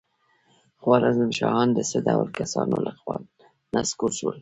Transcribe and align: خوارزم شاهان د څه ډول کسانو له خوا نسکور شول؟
خوارزم 0.81 1.29
شاهان 1.39 1.69
د 1.73 1.79
څه 1.89 1.97
ډول 2.07 2.27
کسانو 2.39 2.77
له 2.85 2.91
خوا 2.99 3.17
نسکور 3.75 4.11
شول؟ 4.19 4.37